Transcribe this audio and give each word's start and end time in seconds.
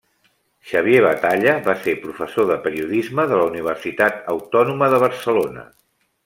Xavier 0.69 1.01
Batalla 1.05 1.53
va 1.67 1.75
ser 1.83 1.93
professor 2.05 2.47
de 2.53 2.57
periodisme 2.63 3.27
de 3.33 3.39
la 3.43 3.53
Universitat 3.53 4.19
Autònoma 4.35 4.91
de 4.95 5.03
Barcelona. 5.05 5.69